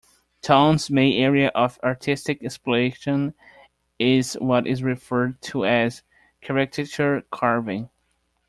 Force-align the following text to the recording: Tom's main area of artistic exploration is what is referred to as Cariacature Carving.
Tom's 0.41 0.89
main 0.89 1.21
area 1.21 1.49
of 1.53 1.77
artistic 1.83 2.43
exploration 2.43 3.35
is 3.99 4.33
what 4.41 4.65
is 4.65 4.81
referred 4.81 5.39
to 5.43 5.63
as 5.63 6.01
Cariacature 6.41 7.21
Carving. 7.29 7.87